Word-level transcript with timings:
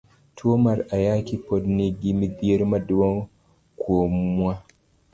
Tuo 0.37 0.53
mara 0.63 0.83
ayaki 0.95 1.35
pod 1.45 1.63
nigi 1.75 2.09
mithiero 2.19 2.63
maduong' 2.71 3.23
kuomwa. 3.79 4.53